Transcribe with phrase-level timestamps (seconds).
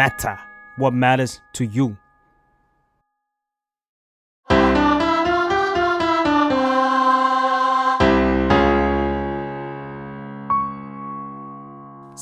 [0.00, 0.36] matter
[0.80, 1.88] what matters to you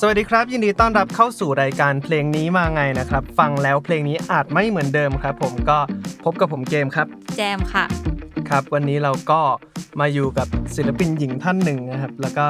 [0.00, 5.79] สวัสดีครับ ยินดีต้อนรับเข้าสู่รายการเพลงนี้มาไงนะครับ ฟังแล้วเพลงนี้อาจไม่เหมือนเดิมครับ ผมก็
[6.25, 7.06] พบกับผมเกมครับ
[7.36, 7.84] แจมค่ะ
[8.48, 9.41] ครับ วันนี้เราก็
[10.00, 12.46] มาอยู่กับศิลปินหญิงท่านหนึ่งนะครับ แล้วก็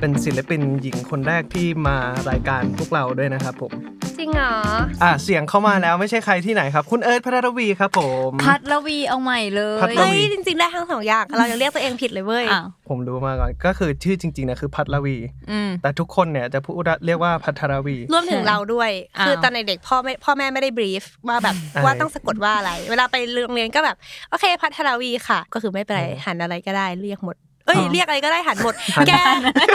[0.00, 1.96] เป็นศิลปินหญิงคนแรกที่มา
[2.30, 3.72] รายการพวกเราด้วยนะครับผม
[4.18, 4.54] จริงเหรอ
[5.02, 15.16] อะเสียงเข้ามาแล้วไม่ใช่ใครที่ไหนครับ คุณเอิร์ธพัทรวีครับผม พัทรวีเอาใหม่เลยพัทรเฮ้วียจริงๆได้ทั้งสองอย่างเรายังเรียกตัวเองผิดเลยเว้ยอ้าวผมรู้มาก่อนก็คือชื่อจริงๆนะคือพัทรวี
[15.50, 23.96] อืม แต่ทุกคนเนี่ยจะพูดว่าเรียกว่าพัทรวี รวมถึงเราด้วย อ้าว คือตอนเด็กๆพ่อไม่พ่อแม่ไม่ได้บรีฟว่าแบบอ่าว่าต้องสะกดว่าอะไร เวลาไปโรงเรียนก็แบบ
[24.30, 28.74] โอเคพัทรวีค่ะ ก็คือไม่เป็นไรหันอะไรก็ได้เรียกหมด เอ้ยเรียกอะไรก็ได้หันหมด
[29.08, 29.12] แก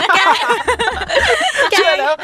[0.00, 0.18] กแก
[1.72, 2.18] เชื่อแล้วเชื่อใช่แล้วปะ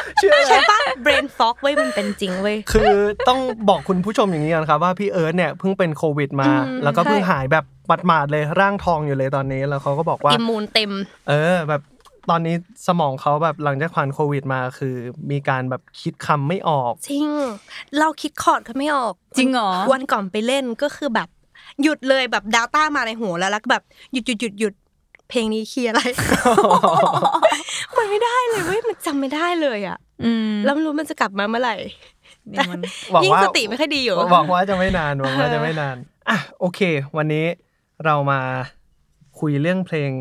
[1.52, 2.92] brain fog เว้ยมันเป็นจริงเว้ยคือ
[3.28, 7.64] ต้องบอกคุณผู้ชมอย่างนี้ก่อนครับว่าพี่เอิ้ตเนี่ยเพิ่งเป็นโควิดมาอืมแล้วก็เพิ่งใช่หายแบบ
[8.06, 10.90] หมาดๆเลยร่างทองอยู่เลยตอนนี้แล้วเขาก็บอกว่า immune เต็ม
[11.28, 11.82] เออแบบ
[12.30, 12.54] ตอนนี้
[12.86, 14.94] สมองเขาแบบหลังจากผ่านโควิดมาคือ
[15.30, 17.28] มีการแบบคิดคำไม่ออก จริง
[17.98, 21.28] เราคิดคอร์ดก็ไม่ออก จริงเหรอวันก่อนไปเล่นก็คือแบบ
[21.82, 23.82] หยุดเลยแบบ Data มาในหัวแล้วแล้วก็แบบ
[24.12, 24.74] หยุดหยุดหยุดหยุด
[25.28, 26.00] เพลงนี้คีย์อะไร
[27.96, 30.09] มันไม่ได้เลยเว้ยมันจำไม่ได้เลยอะอืม
[30.64, 31.76] แล้วไม่รู้มันจะกลับมาเมื่อไหร่
[32.50, 32.80] เดี๋ยวมัน
[33.12, 35.96] หวังยิ่งว่าสติไม่ค่อยดีอยู่หวังว่าจะไม่นานหวังว่าจะไม่นาน
[36.28, 36.80] อะโอเค
[37.16, 37.46] วันนี้
[38.04, 38.40] เรามา
[39.40, 40.12] คุยเรื่องเพลง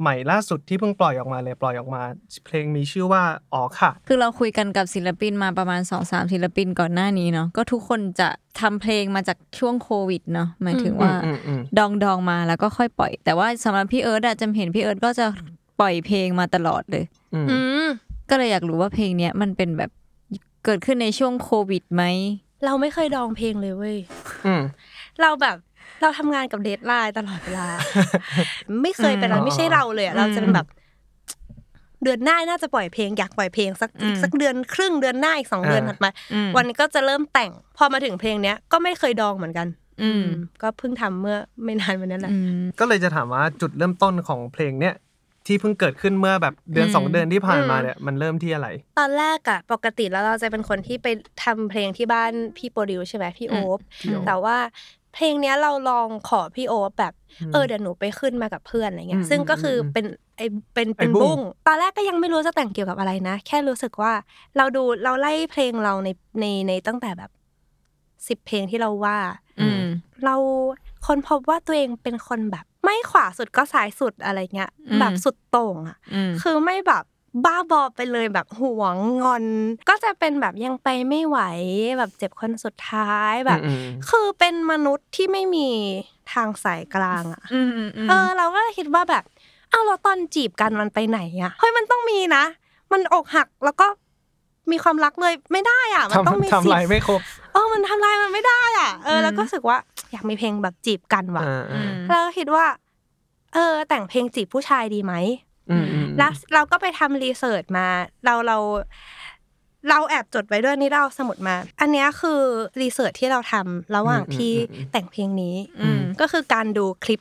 [0.00, 2.02] ใหม่ล่าสุดที่เพิ่งปล่อยออกมาเลยปล่อยออกมา
[2.46, 8.28] เพลงมีชื่อว่าอ๋อค่ะ คือเราคุยกันกับศิลปินมาประมาณ2อสามศิลปินก่อนหน้านี้เนาะก็ทุกคนจะ
[8.60, 15.26] ทำเพลงมาจากช่วงโควิดเนาะหมายถึงว่าอืมอืมดองดองมาแล้วก็ค่อยปล่อย แต่ว่าสำหรับพี่เอิ้ตอะจำเห็นพี่เอิ้ตก็จะ
[15.80, 17.88] ปล่อยเพลงมาตลอดเลย อืมอืม
[18.30, 19.90] ก็เลยอยากรู้ว่าเพลงเนี้ยมันเป็นแบบ
[20.64, 22.04] เกิดขึ้นในช่วงโควิดไหม
[22.64, 23.96] เราไม่เคยดองเพลงเลยเว้ย
[24.46, 24.62] อืม
[25.20, 25.56] เราแบบ
[26.00, 27.66] เราทำงานกับ deadline ตลอดเวลา
[28.82, 30.66] ไม่เคยเป็นอืเรามไม่ใช่เราเลยอะเราจะเป็นแบบ
[32.02, 39.66] เดือนหน้าน่าจะปล่อยเพลงอยากปล่อยเพลงสักอืมอีกสักเดือนครึ่งเดือนหน้าอีกสองเดือนถัดมาอืมวันนี้ก็จะเริ่มแต่ง พอมาถึงเพลงเนี้ยก็ไม่เคยดองเหมือนกัน
[40.02, 40.24] อืม
[40.62, 44.94] ก็เพิ่งทำเมื่อไม่นานวันนั้นแหละอืมก็เลยจะถามว่าจุดเริ่มต้นของเพลงเนี้ย
[45.50, 48.68] ที่เพิ่งเกิดขึ้นเมื่อแบบเดือนอืมสองเดือนที่ผ่านมาอืมเนี่ยมันเริ่มที่อะไร
[48.98, 51.06] ตอนแรกอะปกติแล้วเราจะเป็นคนที่ไป
[51.44, 54.56] ทำเพลงที่บ้านพี่โปรดิวใช่ไหมพี่โอ๊บพี่โอ๊ปแต่ว่า
[55.14, 60.06] เพลงเนี้ยเราลองขอพี่โอ๊บแบบอืมเออเดี๋ยวหนูไปขึ้นมากับเพื่อนอะไรเงี้อืยมซึ่งก็คืออมเป็น
[60.36, 60.42] ไอ
[60.74, 64.12] เป็นไอ้เป็นบุ้งบุ้งตอนแรกก็ยังไม่รู้จะแต่งเกี่ยวกับอะไรนะ แค่รู้สึกว่า
[64.56, 66.08] เราดูเราไล่เพลงเราใน
[66.40, 67.30] ในในตั้งแต่แบบ
[68.28, 69.18] สิบเพลงที่เราว่า
[69.60, 69.82] อืม
[70.24, 70.36] เรา
[71.06, 77.04] คนพบว่าตัวเองเป็นคนแบบ ไม่ขวาสุดก็ซ้ายสุดอะไรเงี้ยอืมแบบสุดโต่งอะอืมคือไม่แบบ
[77.44, 79.44] บ้าบอไปเลยแบบหวงงอน
[79.88, 81.38] ก็จะเป็นแบบยังไปไม่ไหว
[81.98, 83.76] แบบเจ็บคนสุดท้ายแบบอืม
[84.08, 85.68] คือเป็นมนุษย์ที่ไม่มี
[86.32, 89.24] ทางสายกลางอะอืมอืมอืมเออ เราก็เลยคิดว่าแบบ
[89.72, 92.44] อ้าวเราตอนจีบกันมันไปไหนอะเฮ้ยมันต้องมีนะ
[92.92, 93.86] มันอกหักแล้วก็
[94.70, 97.20] มีความรักเลยไม่ได้อะ มันต้องมีทำทำสิลายไม่ครบ
[97.52, 99.78] เออมันทำลายมันไม่ได้อะเออแล้วก็รู้สึกว่า
[100.12, 102.66] อยากมีเพลงแบบจีบกันว่ะอ่าอืมแล้วก็คิดว่า
[103.54, 105.14] เออ แต่งเพลงจีบผู้ชายดีไหม
[105.70, 107.86] อืมอืมแล้วเราก็ไปทำรีเสิร์ชมา
[108.24, 108.58] เราเรา
[109.88, 112.40] เราแอบจดไว้ด้วยนี่เราเอาสมุดมา อันเนี้ยคือ
[112.80, 114.52] รีเสิร์ชที่เราทำระหว่างที่
[114.92, 117.20] แต่งเพลงนี้อืมก็คือการดูคลิป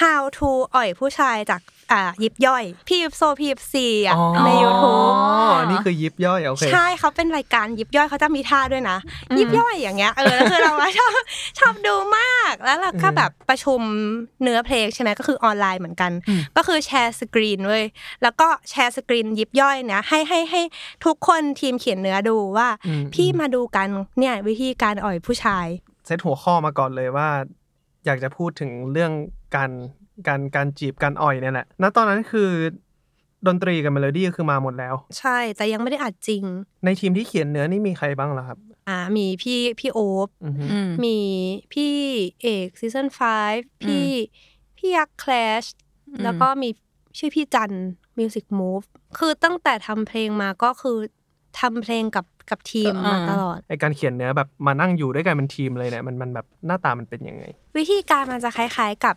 [0.00, 1.60] how to อ่อยผู้ชายจาก
[1.92, 8.98] อ่ายิบย่อย พี่ยิบโซพี่ยิบซีอะอ๋อใน YouTube อ๋อนี่คือยิบย่อยโอเคใช่เขาเป็นรายการยิบย่อยเขาจะมีท่าด้วยนะ
[9.38, 11.12] ยิบย่อยอย่างเงี้ยเออแล้วคือเราว่าชอบ
[11.58, 13.80] ชอบดูมากแล้วเราก็แบบประชุม
[14.42, 16.12] เนื้อเพลงใช่ไหมก็คือออนไลน์เหมือนกัน
[16.56, 17.84] ก็คือแชร์สกรีนเว้ย
[18.22, 20.62] แล้วก็แชร์สกรีนยิบย่อยเนี่ยให้ให้ให้
[21.04, 23.88] ทุกคนทีมเขียนเนื้อดูว่าอืมพี่มาดูกัน
[24.18, 25.66] เนี่ยวิธีการอ่อยผู้ชาย
[26.06, 27.28] เซตหัวข้อมาก่อนเลยว่า
[28.06, 29.12] อยากจะพูดถึงเรื่อง
[29.54, 29.70] การ
[30.26, 32.50] การการจีบการอ่อยเนี่ยแหละณตอนนั้นคือ
[33.46, 36.44] ดนตรีกับเมโลดี้ก็คือมาหมดแล้ว ใช่แต่ยังไม่ได้อัดจริง
[36.84, 38.58] ในทีมที่เขียนเนื้อนี่มีใครบ้างล่ะครับ
[38.88, 41.18] อ่ามีพี่พี่โอ๊บอือฮึอืมมี
[41.72, 41.94] พี่
[42.42, 43.06] เอก Season
[43.46, 44.06] Five พี่
[44.78, 45.64] พี่ยักษ์ Clash
[46.08, 46.68] อืมแล้วก็มี
[47.18, 47.72] ชื่อพี่จัน
[48.18, 48.82] Muzik Move
[49.18, 50.98] คือตั้งแต่ทำเพลงมาก็คือ
[51.60, 57.44] ทำเพลงกับกับทีมมาตลอดไอการเขียนเนื้อแบบมานั่งอยู่ด้วยกันเป็นทีมเลยเนี่ยมันมันแบบหน้าตามันเป็นยังไง
[57.78, 59.16] วิธีการมันจะคล้าย ๆกับ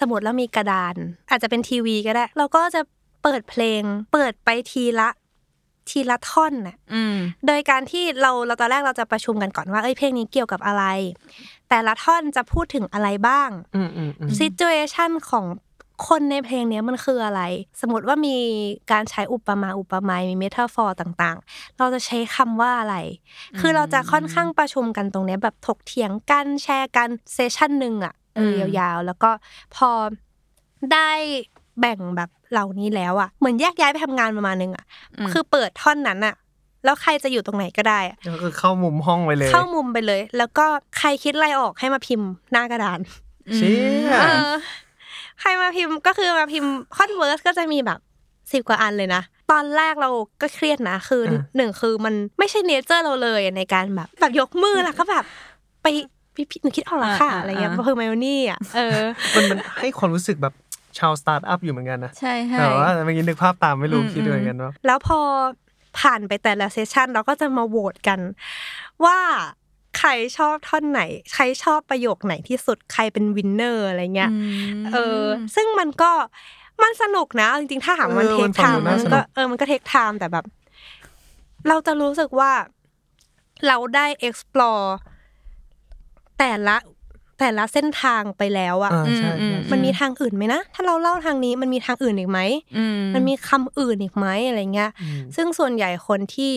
[0.00, 0.94] สมุดแล้วมีกระดาน
[1.30, 2.80] อาจจะเป็นทีวีก็ได้เราก็จะ
[3.22, 3.82] เปิดเพลง
[4.12, 5.08] เปิดไปทีละ
[5.90, 10.84] ทีละท่อนน่ะอืมโดยการที่เราเราตอนแรกเราจะประชุมกันก่อนว่าเอ้ยเพลงนี้เกี่ยวกับอะไร
[11.68, 15.44] แต่ละท่อนจะพูดถึงอะไรบ้างอืมอืมอืมซิจูเอชันของ
[16.08, 17.42] คนในเพลงเนี้ยมันคืออะไร
[17.80, 18.36] สมมติว่ามี
[18.92, 22.96] การใช้อุปมาอุปไมยมีเมทัลฟอร์ต่างๆ เราจะใช้คำว่าอะไร
[23.60, 29.30] คือเราจะค่อนข้างประชุมกันตรงเนี้ยแบบถกเถียงกันแชร์กันเซสชั่นหนึ่งอะ เอออืมยาวๆ แล้วก็
[29.76, 29.90] พอ
[30.92, 31.10] ได้
[31.80, 34.84] แบ่งแบบเหล่านี้แล้วอะเหมือนแยกย้ายไปทำงานประมาณนึงอะ
[35.24, 36.34] มคือเปิดท่อนนั้นอะ
[36.84, 40.66] แล้วใครจะอยู่ตรงไหนก็ได้อะก็คือเข้ามุมห้องไปเลย เข้ามุมไปเลย แล้วก็
[40.98, 43.00] ใครคิดอะไรออกให้มาพิมพ์หน้ากระดาน
[43.54, 43.76] เชี่
[44.08, 44.52] ยเออ
[45.40, 47.98] ใครมาพิมพ์ก็คือมาพิมพ์ท่อน verse ก็จะมีแบบ
[48.52, 50.10] สิบกว่าอันเลยนะตอนแรกเรา
[50.40, 51.22] ก็เครียดนะคือ
[51.56, 55.24] หนึ่งคือมันไม่ใช่ nature เราเลยในการแบบแบบยกมือแล้วก็แบบ
[55.82, 55.86] ไป
[56.34, 59.00] พี่พี่หนูคิดออกแล้วค่ะอ่าอะไรเงี้ยอ่าคือ Hermione อะเออ
[59.34, 60.54] มันมันให้ความรู้สึกแบบ
[60.98, 65.20] ชาวสตาร์ทอัพอยู่เหมือนกันนะใช่ใช่แต่ว่าเมื่อกี้นึกภาพตามไม่รู้อืมคิดด้วยกันว่าแล้วพอ
[66.00, 68.20] ผ่านไปแต่ละ session เราก็จะมาโหวตกัน
[69.04, 69.18] ว่า
[69.98, 71.00] ใครชอบท่อนไหน
[71.34, 74.30] ใครชอบประโยคไหนที่สุดใครเป็น winner อะไรเงี้ย
[74.72, 75.22] มเออ
[75.54, 76.12] ซึ่งมันก็
[76.82, 80.44] มันสนุกนะเอาจริงๆ ถ้าถามว่ามันเออ take time ฟังดูน่ามันสนุก็กเออมันก็ take time แต่แบบ
[81.68, 82.52] เราจะรู้สึกว่า
[83.66, 84.88] เราได้ explore
[86.38, 86.76] แต่ละ
[87.40, 92.40] แต่ละเส้นทางไปแล้วอะอ่าใช่อืมใช่อืมันมีทางอื่นไหมนะ ถ้าเราเล่าทางนี้มันมีทางอื่นอีกไหม
[92.78, 92.84] อื
[93.14, 96.52] มันมีคำอื่นอีกไหมอะไรเงี้ยอืมซึ่งส่วนใหญ่คนที่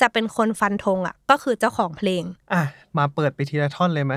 [0.00, 2.22] จะเป็นคนฟันธงอะก็คือเจ้าของเพลง
[2.52, 2.62] อะ
[2.98, 4.14] มาเปิดไปทีละท่อนเลยไหม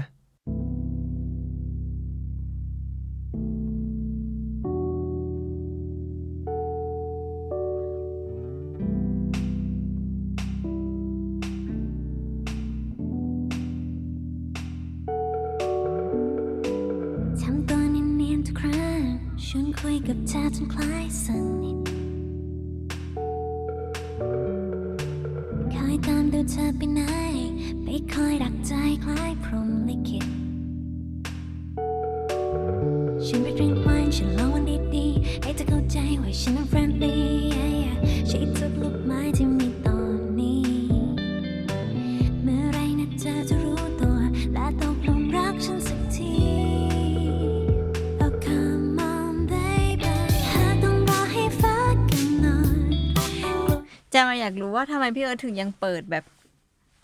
[54.18, 56.24] จะมาอยากรู้ว่าทำไมพี่เอิ้ตถึงยังเปิดแบบ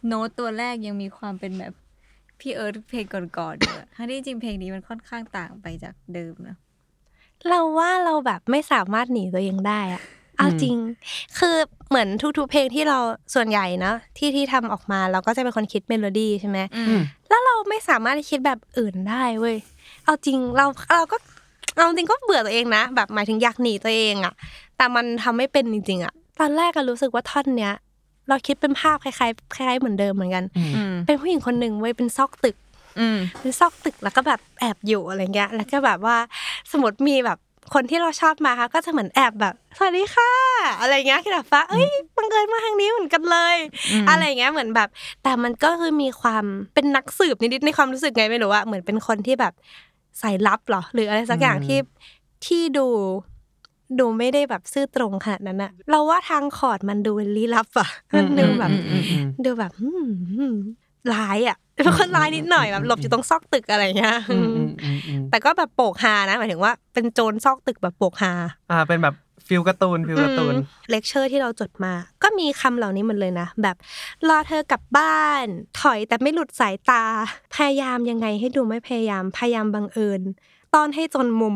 [0.08, 1.74] โน้ตตัวแรกยังมีความเป็นแบบ
[2.40, 6.56] พี่เอิ้ตเพลงก่อนๆอยู่อะทั้งที่จริงเพลงนี้มันค่อนข้างต่างไปจากเดิมนะ
[7.50, 10.02] เราว่าเราแบบไม่สามารถหนีตัวเองได้อะ
[10.38, 10.76] เอาจริง
[11.40, 11.56] คือ
[11.90, 12.08] เหมือน
[12.38, 12.98] ทุกๆเพลงที่เรา
[13.34, 19.58] ส่วนใหญ่นะที่ที่ทำออกมาเราก็จะเป็นคนคิดเมโลดี้ใช่ไหมอืม แล้วเราไม่สามารถคิดแบบอื่นได้เว้ย
[20.06, 20.66] เอาจริงเรา
[20.96, 21.18] เราก็
[21.76, 24.34] เอาจริงก็เบื่อตัวเองนะ แบบหมายถึงอยากหนีตัวเองอะ
[24.78, 27.74] แต่มันทำไม่เป็นจริงๆอะ ตอนแรกก็รู้สึกว่าท่อนเนี้ย
[28.30, 32.56] เราคิดเป็นภาพคล้ายๆคล้ายๆเหมือนเดิมเหมือนกันอืมเป็นผู้หญิงคนหนึ่งเว้ยเป็นซอกตึก
[33.00, 36.18] อืมเป็นซอกตึกแล้วก็แบบแอบอยู่อะไรเงี้ย แล้วก็แบบว่า
[36.72, 37.40] สมมติมีแบบ
[37.74, 40.32] คนที่เราชอบมาค่ะก็จะเหมือนแอบแบบสวัสดีค่ะ
[40.80, 43.58] อะไรเงี้ยคือแบบว่าเอ้ยบังเอิญมาทางนี้เหมือนกันเลย
[43.92, 44.90] อืมอะไรเงี้ยเหมือนแบบ
[45.24, 49.54] แต่มันก็คือมีความเป็นนักสืบนิดๆในความรู้สึกไงไม่รู้ว่าเหมือนเป็นคนที่แบบ
[50.22, 51.80] สายลับเหรอหรืออะไรสักอย่างที่
[52.46, 52.88] ที่ดู
[54.00, 60.08] ดูไม่ได้แบบซื่อตรงขนาดนั้นอะเราว่าทางคอร์ดมันดูลี้ลับอะมันดูแบบอืมอืมอืมดูแบบอืม
[60.38, 60.56] อืม
[61.14, 68.34] ร้ายอะเป็นคนร้ายนิดหน่อยแบบหลบอยู่ตรงซอกตึกอะไรเงี้ยอืมอืมอืมอืมแต่ก็แบบโปกฮานะหมายถึงว่าเป็นโจรซอกตึกแบบโปกฮา
[68.72, 69.16] อ่าเป็นแบบ
[69.48, 70.56] feel การ์ตูน feel การ์ตูน
[70.90, 71.94] เลคเชอร์ที่เราจดมา
[72.24, 73.76] ก็มีคำเหล่านี้หมดเลยนะ แบบ
[74.28, 75.46] รอเธอกลับบ้าน
[75.82, 77.04] ถอยแต่ไม่หลุดสายตา
[77.56, 80.22] พยายามยังไงให้ดูไม่พยายามพยายามบังเอิญ
[80.76, 81.56] ตอนให้จนมุม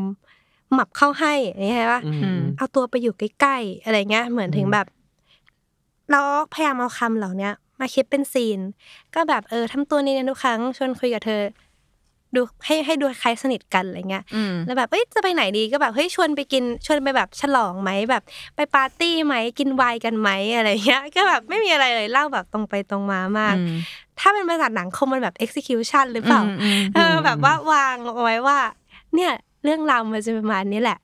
[0.73, 4.87] หมับเข้าให้อย่างนี้ใช่ปะอืมอืมเอาตัวไปอยู่ใกล้ๆอะไรเงี้ย เหมือนถึงแบบ
[6.11, 6.21] เรา
[6.53, 8.59] พยายามเอาคำเหล่าเนี้ยมาคิดเป็นซีน
[9.15, 11.41] ก็แบบเออทำตัวนี้ทุกครั้งชวนคุยกับเธอ
[12.35, 18.23] ดูให้ให้ดูคล้ายสนิทกันอะไรเงี้ยอืมแล้วแบบเอ้ยจะไปไหนดีก็แบบเฮ้ยชวนไปกินชวนไปแบบฉลองไหมแบบ
[18.55, 23.77] ไปปาร์ตี้ไหมกินไวน์กันไหมอะไรเงี้ย ก็แบบไม่มีอะไรเลยเล่าแบบตรงไปตรงมามากอืม
[24.19, 28.57] ถ้าเป็นบริษัทหนังคงมันแบบ execution หรือเปล่าอืมอืมเออแบบว่าวางเอาไว้ว่า
[29.15, 29.33] เนี่ย
[29.63, 30.97] เรื่องราวมันจะประมาณนี้แหละ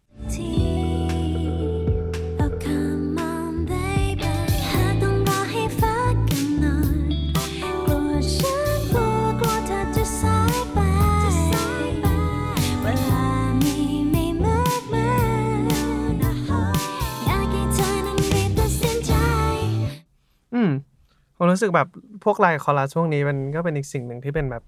[21.38, 21.88] ผมรู้สึกแบบ
[22.24, 24.63] พวก line chorus ช่วงนี้มันก็เป็นอีกสิ่งหนึ่งที่เป็นแบบ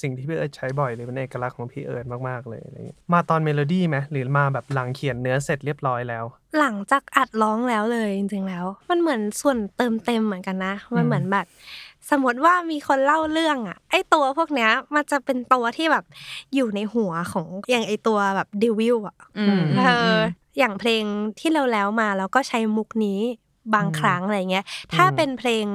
[0.00, 6.24] สิ่งที่พี่เอิ้ตใช้บ่อยเลยเป็นเอกลักษณ์ของพี่เอิ้ตมากๆเลยอะไรอย่างเงี้ยมาตอนเมโลดี้ไหมหรือมาแบบหลังเขียนเนื้อเสร็จเรียบร้อยแล้ว
[6.58, 11.46] หลังจากอัดร้องแล้วเลยจริงๆแล้ว มันเหมือนส่วนเติมเต็มเหมือนกันนะ มันเหมือนแบบ
[12.10, 16.04] สมมติว่ามีคนเล่าเรื่องอะ ไอตัวพวกเนี้ย มันจะเป็นตัวที่แบบ
[16.54, 19.82] อยู่ในหัวของอย่างไอตัวแบบ devil อะอืมเอ
[20.14, 20.18] อ
[20.58, 21.04] อย่างเพลง
[21.38, 23.20] ที่เราแล้วมาแล้วก็ใช้มุกนี้
[23.74, 25.66] บางอืมครั้งอะไรเงี้ย ถ้าอืมเป็นเพลง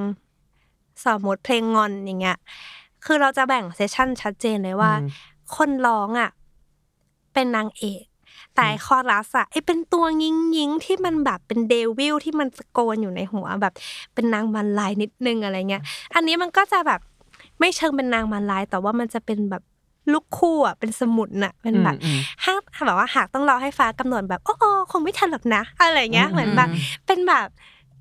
[1.06, 2.38] สมมติเพลงงอนอย่างเงี้ย
[3.08, 5.10] คือเราจะแบ่ง session ชัดเจนเลยว่าอืม
[5.56, 6.30] คนร้องอะ
[7.34, 8.04] เป็นนางเอก
[8.54, 13.74] แต่ไอ้คอรัสอะไอเป็นตัวยิงยิงๆที่มันแบบเป็น devil ที่มันตะโกนอยู่ในหัวแบบ
[14.14, 15.84] เป็นนางมารร้ายนิดนึงอะไรเงี้ย
[16.16, 17.00] อันนี้มันก็จะแบบ
[17.60, 19.64] ไม่เชิงเป็นนางมารร้าย แต่ว่ามันจะเป็นแบบ
[20.14, 26.70] ลูกคู่อะเป็นสมุนน่ะเป็นแบบอืมหากแบบว่าหากต้องรอให้ฟ้ากำหนดแบบโอ้โอคงไม่ทันหรอกนะ อะไรเงี้ยอืมเหมือนแบบ
[27.08, 27.48] เป็นแบบ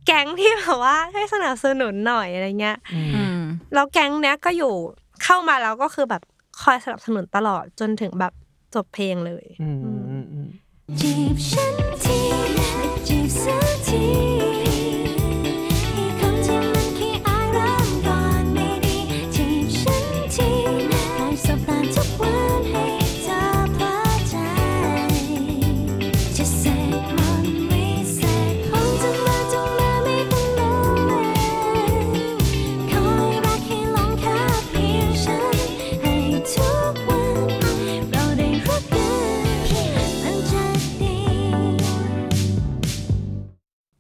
[0.07, 3.36] แก๊งที่แบบว่าให้สนับสนุนหน่อยอะไรเงี้ยอืมอืม
[3.75, 4.75] แล้วแก๊งเนี้ยก็อยู่
[5.23, 6.23] เข้ามาแล้วก็คือแบบ
[6.63, 8.33] คอยสนับสนุนตลอดจนถึงแบบ
[8.75, 10.49] จบเพลงเลยอืมอืมอืมอืม
[11.01, 12.21] จีบฉันที
[12.55, 12.71] และ
[13.09, 14.05] จีบสักที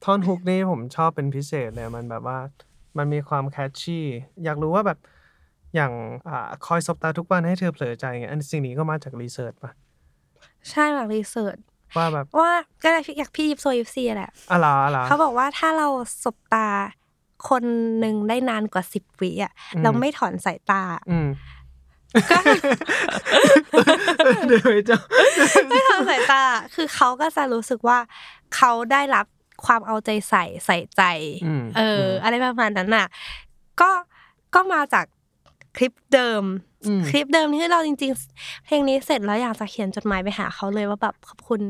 [0.07, 2.39] ท่อนฮุกนี่ผมชอบเป็นพิเศษเลยมันแบบว่า
[2.99, 4.07] มันมีความแคชชี่
[4.45, 4.99] อยากรู้ว่าแบบ
[5.75, 5.93] อย่าง
[6.29, 9.71] อ่าคอยสบตาทุกวันให้เธอเผลอใจไงอันสิ่งนี้ก็มาจากรีเสิร์ชป่ะ
[10.71, 11.57] ใช่แบบรีเสิร์ช
[11.97, 15.89] ว่าแบบว่าก็ได้อยากพี่ยิปโซยิปซีแหละอะไรอะไรเขาบอกว่าถ้าเรา
[16.25, 16.69] สบตา
[17.49, 17.65] คน
[18.01, 21.29] หนึ่งได้นานกว่าสิบวิอะอืมเราไม่ถอนสายตา อืม
[24.47, 25.01] เดี๋ยวไอ้เจ้า
[25.69, 26.43] ไม่ถอนสายตา
[26.75, 27.99] คือเขาก็จะรู้สึกว่า
[28.57, 29.27] เขาได้รับ
[29.65, 31.03] ความเอาใจใส่ใส่ใจ
[31.47, 33.07] อืมเอออ อะไรประมาณนั้นน่ะ
[33.81, 33.91] ก็
[34.55, 35.07] ก็มาจาก
[35.77, 36.43] คลิปเดิม
[36.87, 41.61] อืมคลิปเดิมที่เราจริง ๆ เพลงนี้เสร็จแล้วอยากจะเขียนจดหมายไปหาเขาเลยว่าแบบขอบคุณ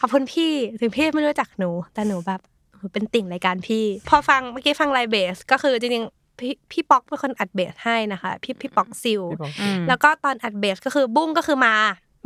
[0.00, 2.40] ขอบคุณพี่ถึงพี่ไม่รู้จักหนู แต่หนูแบบ
[2.78, 11.74] หนูเป็นติ่งรายการพี่ พอฟังเมื่อกี้ฟังไลน์เบส ก็คือจริงๆพี่พี่ป๊อกเป็นคนอัดเบสให้นะคะ พี่พี่ป๊อกซิลพี่บอกอืมแล้วก็ตอนอัดเบสก็คือบุ้งก็คือมา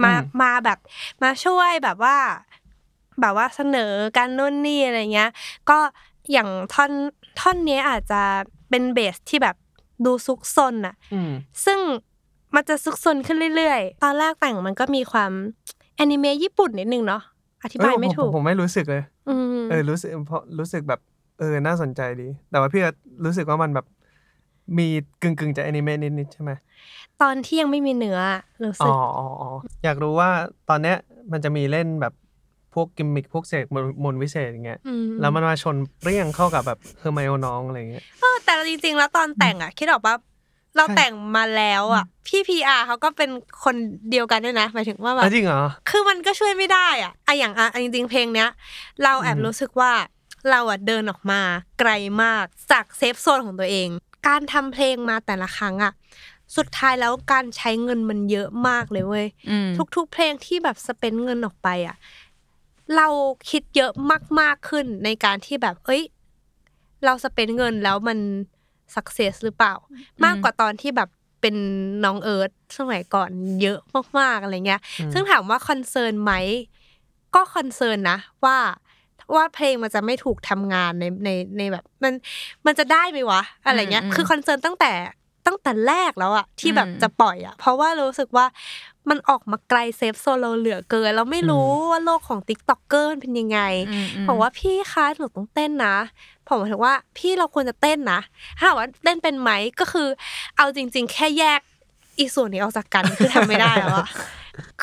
[0.04, 0.78] มาอืมมาแบบ
[1.22, 2.16] มาช่วยแบบว่า
[3.20, 5.30] แบบว่าเสนอการนู่นนี่อะไรเงี้ย
[5.70, 5.78] ก็
[6.32, 6.92] อย่างท่อน
[7.40, 8.22] ท่อนนี้อาจจะ
[8.70, 9.56] เป็นเบสที่แบบ
[10.04, 11.32] ดูซุกซนอะอืม
[11.64, 11.78] ซึ่ง
[12.54, 15.30] มันจะซุกซนขึ้นเรื่อยๆ ตอนแรกแต่งมันก็มีความ
[15.96, 17.22] แอนิเมะญี่ปุ่นนิดนึงเนาะ
[17.62, 21.00] อธิบายเอ้ไม่ผถูก ผมไม่รู้สึกเลยอืมเออรู้สึกเพราะรู้สึกแบบ
[21.38, 22.90] เออน่าสนใจดี แต่ว่าพี่ก็
[23.24, 23.86] รู้สึกว่ามันแบบ
[24.78, 24.86] มี
[25.22, 26.52] กึ่งกึ่งๆจะแอนิเมะนิดๆใช่ไหม
[27.22, 28.18] ตอนที่ยังไม่มีเนื้อ
[28.64, 29.50] รู้อ๋สึอกอ๋ออ๋อ
[29.84, 30.30] อยากรู้ว่า
[30.68, 30.96] ตอนเนี้ย
[31.32, 32.12] มันจะมีเล่นแบบ
[32.74, 40.14] พวกกิมมิคพวกเศษมนต์มนต์วิเศษอย่างเงี้ยมแล้วมันมาชนเปรี้ยงเข้ากับแบบเฮอร์ไมโอน้องอะไรเงี้ยเออแต่จริงๆ แล้วตอนแต่งอะ คิดออกปะ
[40.76, 43.30] เราใช่แต่งมาแล้วอะ พี่พีอาร์เขาก็เป็น
[43.64, 43.76] คน
[44.10, 48.48] เดียวกันด้วยนะหมายถึงว่าแบบอะจริงเหรอคือมันก็ช่วยไม่ได้อะอะอย่างอะจริงๆเพลงเนี้ย
[49.02, 49.92] เราแอบอืมรู้สึกว่า
[50.50, 51.40] เราอะเดินออกมา
[51.80, 51.90] ไกล
[52.22, 53.88] มากจาก safe zone ของตัวเอง
[54.28, 55.92] การทำเพลงมาแต่ละครั้งอะ
[56.56, 61.96] สุดท้ายแล้วการใช้เงินมันเยอะมากเลยเว้ยอืมทุกๆเพลงที่แบบ spend เงินออกไปอะ
[62.96, 63.08] เรา
[63.50, 63.92] คิดเยอะ
[64.40, 66.02] มาก ๆขึ้นในการที่แบบ เอ้ย
[67.04, 68.18] เรา spend เงินแล้วมัน
[68.94, 69.74] success หรือเปล่า
[70.24, 71.08] มากกว่าตอนที่แบบ
[71.40, 71.56] เป็น
[72.04, 73.30] น้องเอิ้ตสมัยก่อน
[73.62, 73.78] เยอะ
[74.18, 76.32] มากๆอะไรเงี้ยอืมซึ่งถามว่า concern ไหม
[77.34, 78.56] ก็ concern นะว่า
[79.34, 82.12] ว่าเพลงมันจะไม่ถูกทำงานในในในแบบมัน
[82.66, 84.92] มันจะได้ไหมวะอะไรเงี้ยอืมคือ concern ตั้งแต่
[85.46, 88.46] ตั้งแต่แรกแล้วอะที่แบบอืมจะปล่อยอะเพราะว่ารู้สึกว่า
[89.10, 95.96] มันออกมาไกล safe zone เราเหลือเกินเราไม่รู้ว่าโลกของ TikToker เป็นยังไงอืมอืมบอกว่าพี่คะหนูต้องเต้นนะ
[96.46, 98.20] ผมหมายถึงว่าพี่เราควรจะเต้นนะ
[98.58, 99.50] ถ้าถามว่าเต้นเป็นไหม
[99.80, 100.08] ก็คือ
[100.56, 101.60] เอาจริง ๆ แค่แยก
[102.18, 104.06] อีส่วนนี้ออกจากกันคือทำไม่ได้แล้วอะ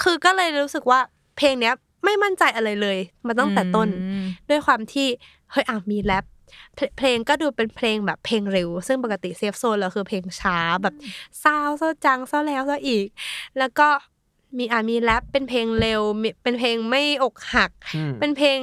[0.02, 1.00] คือก็เลยรู้สึกว่า
[1.38, 1.74] เพลงเนี้ย
[2.06, 5.08] ไม่มั่นใจอะไรเลยมาตั้งแต่ต้นอืมด้วยความที่
[5.52, 6.26] เฮ้ยอะมีแรป
[6.76, 10.96] เพลเพลงก็ดูเป็นเพลงแบบเพลงเร็ว ซึ่งปกติเซฟโซนเราคือเพลงช้าแบบ
[11.42, 13.08] เศร้าเศร้าจังเศร้าแล้วเศร้าอีก
[13.60, 13.88] แล้วก็
[14.58, 18.60] มีอะมีแรปเป็นเพลงเร็วมีเป็นเพลงไม่อกหักอืมเป็นเพลง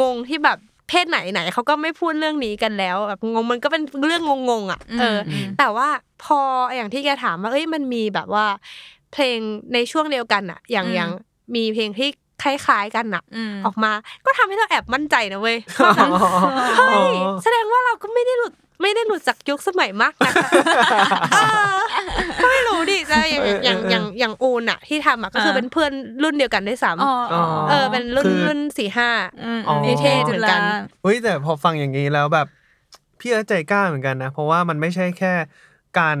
[0.00, 0.58] งงๆที่แบบ
[0.88, 5.88] เพศไหนไหนเขาก็ไม่พูดเรื่องนี้กันแล้วแบบงงมันก็เป็นเรื่องงงๆอะเอออมแต่ว่า
[6.24, 6.38] พอ
[6.74, 8.46] อย่างที่แกถามว่าเอ้ยมันมีแบบว่า
[9.12, 9.38] เพลง
[9.74, 11.10] ในช่วงเดียวกันอะ อย่างอืมอย่าง
[11.54, 12.08] มีเพลงที่
[12.42, 13.92] คล้ายๆกันอะอืมออกมา
[14.24, 16.10] ก็ทำให้เราแอบมั่นใจนะเว้ยว่าแบบ
[16.78, 20.32] เฮ้ยแสดงว่าเราก็ไม่ได้หลุดไม่ได้หลุดจากยุคสมัยมากนะ
[21.32, 21.36] เอ
[21.74, 21.76] อ
[22.42, 22.79] ก็ไม่รู้
[23.14, 29.10] ดิแต่อย่างอย่างอย่างอย่างอูนอะที่ทำอะก็คือเป็นเพื่อนรุ่นเดียวกันด้วยซ้ำอ๋ออ๋อเออเป็นรุ่นคือรุ่นสี่ห้า
[29.44, 32.46] อืมอ๋อมเท่ๆเหมือนกันจุฬาเฮ้ยแต่พอฟังอย่างนี้แล้วแบบ
[33.20, 35.32] พี่เอิร์ธใจกล้าเหมือนกันนะ เพราะว่ามันไม่ใช่แค่
[35.98, 36.18] การ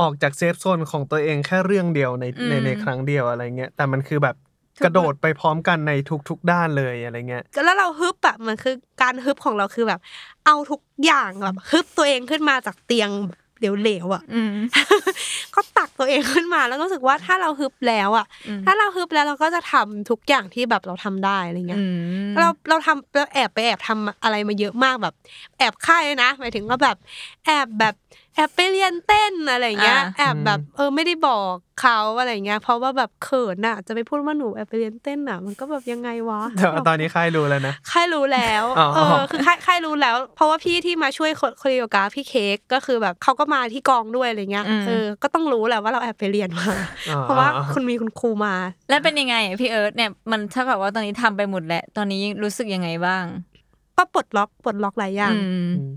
[0.00, 4.36] ออกจากเซฟโซนของตัวเองแค่เรื่องเดียวในอืมในในครั้งเดียวอะไรเงี้ยแต่มันคือแบบ
[4.84, 5.92] กระโดดไปพร้อมกันใน
[6.28, 10.00] ทุก ๆ ด้านเลยอะไรเงี้ยแล้วเราฮึบอะมันคือการฮึบของเราคือแบบ
[10.46, 13.10] เอาทุกอย่างแบบฮึบตัวเองขึ้นมาจากเตียง
[13.60, 14.56] เหลวๆอะอืม
[15.54, 21.84] ก็ตักตัวเองขึ้นมาแล้วก็รู้สึกว่าถ้าเราฮึบแล้วอะอืมถ้าเราฮึบแล้วเราก็จะทำทุกอย่างที่แบบเราทำได้อะไรเงี้ยอื
[22.30, 25.14] มเราเราทำเราแอบไปแอบทำอะไรมาเยอะมากแบบ
[25.58, 26.96] แอบค่ายเลยนะหมายถึงว่าแบบ
[27.46, 27.94] แอบแบบ
[28.36, 46.66] แอบไปเรียนเต้นอะไรเงี้ยอ่าแอบแบบเออไม่ได้บอกเขาอะไรเงี้ย เพราะว่าแบบเขินอะจะไปพูดว่าหนูแอบไปเรียนเต้นอะมันก็แบบยังไงวะแต่ว่าตอนนี้ค่ายรู้แล้วนะค่ายรู้แล้วอ๋อเออคือค่ายค่ายรู้แล้ว เพราะว่าพี่ที่มาช่วยโคเรียกราฟพี่เค้กก็คือแบบเขาก็มาที่กองด้วยอะไรเงี้ยอืมเออก็ต้องรู้แหละว่าเราแอบไปเรียนมา
[47.10, 48.54] อ๋อเพราะว่าคุณมีคุณครูมา
[48.88, 53.24] แล้วเป็นยังไงอะพี่เอิ้ตเนี่ยมันเท่ากับว่าตอนนี้ทำไปหมดแล้วตอนนี้รู้สึกยังไงบ้าง
[53.96, 55.90] ก็ปลดล็อกปลดล็อกหลายอย่างอืมอืม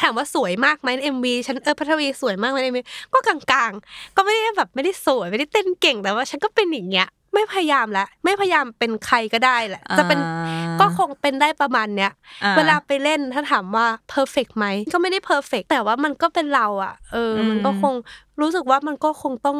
[0.00, 12.12] ถามว่าสวยมากไหมใน MV ฉันเออภัทรวีสวยมากไหมใน MV ก็กลางๆ ก็ไม่ได้แบบไม่ได้สวยไม่ได้เต้นเก่งแต่ว่าฉันก็เป็นอย่างเงี้ยไม่พยายามละไม่พยายามเป็นใครก็ได้แหละ จะเป็นอ่าก็คงเป็นได้ประมาณเนี้ย
[12.44, 17.94] อ่เวลาไปเล่นถ้าถามว่า perfect ไหมก็ไม่ได้ perfect แต่ว่ามันก็เป็นเราอะ เอออมมันก็คง
[18.40, 19.58] รู้สึกว่ามันก็คงต้อง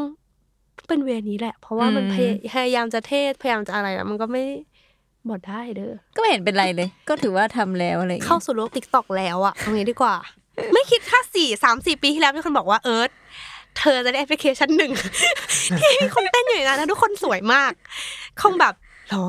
[0.89, 4.45] เป็นเวรนี้แหละ เพราะว่ามันอืมพยพยายามจะเทศพยายามจะอะไรแล้วมันก็ไม่
[5.31, 10.15] บดได้เด้อ ก็ไม่เห็นเป็นไรเลย ก็ถือว่าทำแล้วอะไรอย่างเข้าเงี้ยสู่โลกติ๊กตอกแล้วอะเอางี้ดีกว่า
[10.73, 13.11] ไม่คิดค่าสี่สามสี่ปีที่แล้วมีคนบอกว่าเอิร์ธ
[13.79, 14.93] เธอจะได้แอปพลิเคชันหนึ่ง
[15.79, 17.73] ที่มีคนเต้นอยู่ในนั้นนะทุกคนสวยมาก
[18.41, 18.75] คงแบบ
[19.11, 19.27] หรอ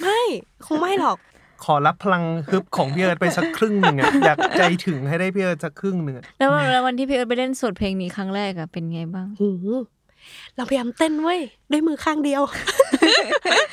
[0.00, 0.20] ไม่
[0.66, 1.18] คงไม่หรอก
[1.64, 9.50] ขอรับพลังฮึบของพี่เอิร์ธไปสักครึ่งหนึ่งอะอยากใจถึงให้ได้พี่เอิร์ธสักครึ่งหนึ่งอะแล้วแล้ววันที่พี่เอิ้ตไปเล่นสดเพลงนี้ครั้งแรกอะเป็นไงบ้างโห
[10.56, 11.40] เราพยายามเต้นเว้ย
[11.70, 12.42] ด้วยมือข้างเดียว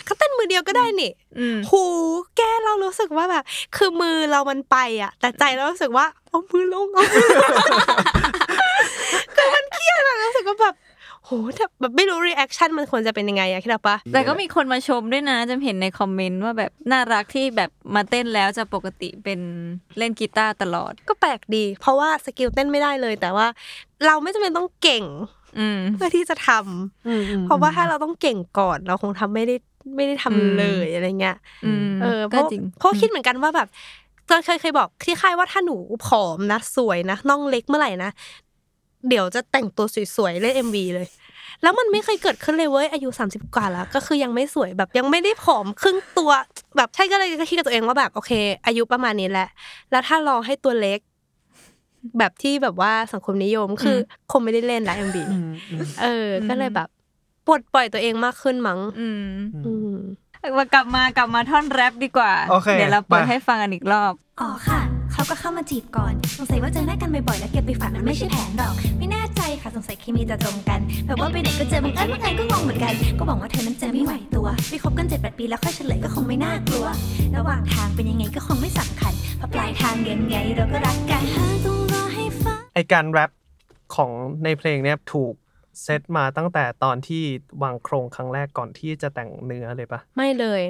[0.05, 1.84] เขาเต้นมือเดียวก็ได้นี่อืมโห
[2.38, 3.43] แกเรารู้สึกว่าแบบ
[3.75, 7.50] คือมือเรามันไปอะ แต่ใจเรารู้สึกว่าเอามือลงเอามือลง
[9.36, 10.75] คือมันเครียดอะรู้สึกว่าแบบ
[11.25, 19.39] โหแต่แบบไม่รู้ reaction มันควรจะเป็นยังไงอะคิดออกปะแต่ก็มีคนมาชมด้วยนะจำเห็นใน comment ว่าแบบน่ารักที่แบบมาเต้นแล้วจะปกติเป็น
[19.98, 23.47] เล่นกีตาร์ตลอด ก็แปลกดี เพราะว่า skill เต้นไม่ได้เลย แต่ว่า
[24.06, 25.38] เราไม่จำเป็นต้องเก่งอืม
[25.93, 29.53] เพื่อที่จะทำเพราะว่าถ้าเราต้องเก่งก่อนเราคงทำไม่ได้
[29.95, 31.33] ไม่ได้ทำอืมเลยอะไรเงี้ย
[31.63, 33.67] อืมเออก็เพราะจริงเพราะคิดเหมือนกันว่าแบบ
[34.29, 38.09] ตอนเคยเคยบอกที่ค่ายว่าถ้าหนูผอมนะสวยนะน่องเล็กเมื่อไหร่นะ
[39.07, 41.07] เดี๋ยวจะแต่งตัวสวยๆเล่น MV เลย
[41.62, 46.31] แล้วมันไม่เคยเกิดขึ้นเลยเว้ยอายุ30กว่าแล้ว ก็คือยังไม่สวยแบบยังไม่ได้ผอมครึ่งตัว
[46.77, 48.31] แบบใช่ก็เลยคิดกับตัวเองว่าแบบโอเค
[48.65, 49.47] อายุประมาณนี้แหละ
[49.91, 50.99] แล้วถ้าลองให้ตัวเล็ก
[52.19, 55.23] แบบที่แบบว่าสังคมนิยมคืออคงไม่ได้เล่นละเอ็มวี
[56.01, 56.88] เออ ก็เลยแบบ
[57.47, 59.23] ปลดปล่อยตัวเองมากขึ้นมั้งอืม
[59.65, 59.95] อืม
[60.57, 64.81] มากลับมากลับมาท่อนแรปดีกว่าโอเคเดี๋ยวเราเปิดมาให้ฟังกันอีกรอบ อ๋อค่ะ
[65.13, 76.85] เขาก็เข้ามาจีบก่อน สงสัยว่าเจอหน้ากันบ่อยๆ แล้วเก็บไปฝันมันไม่ใช่แผนหรอก ไม่แน่ใจค่ะ สงสัยเคมีจะตรงกัน แบบว่าไปไหนก็เจอบังเอิญบังเอิญก็งงเหมือนกัน ก็หวังว่าเธอนั้นจะไม่ไหวตัว ไปคบกันเจ็ดแปดปีแล้วค่อยเฉลยก็คงไม่น่ากลัว
[77.38, 81.23] ระหว่างทางเป็นยังไงก็คงไม่สำคัญเพราะปลายทางยังไงเราก็รักกัน
[82.94, 83.32] การแรป
[83.96, 84.12] ของ
[84.44, 85.34] ในเพลงเนี้ยถูก
[85.84, 87.24] เซตมาตั้งแต่ตอนที่
[87.63, 90.62] วางโครงครั้งแรกก่อนที่จะแต่งเนื้อเลยปะไม่เลย